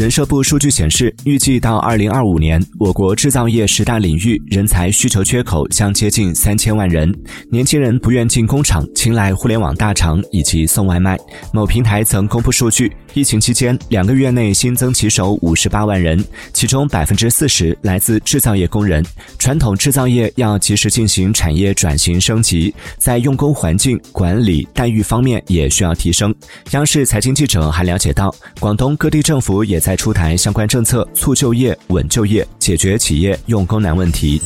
[0.00, 7.14] 人社部数据显示，预计到二零二五年，我国制造业十大领域人才需求缺口将接近三千万人。
[7.50, 11.18] 年轻人不愿进工厂，青睐互联网大厂以及送外卖。
[11.52, 16.24] 某平台曾公布数据，疫情期间两个月内新增骑手五十八万人，
[16.54, 19.04] 其中百分之四十来自制造业工人。
[19.38, 26.34] 传统制造业要及时进行产业转型升级，在用工环境、管理、待遇方面也需要提升。
[26.70, 29.89] 央视财经记者还了解到，广东各地政府也在。
[29.90, 34.40] 在出台相关政策，促就业、稳就业，解决企业用工难问题。